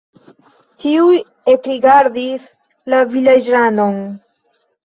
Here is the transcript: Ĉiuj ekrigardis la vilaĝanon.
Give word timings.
Ĉiuj 0.83 1.19
ekrigardis 1.53 2.49
la 2.95 3.05
vilaĝanon. 3.15 4.05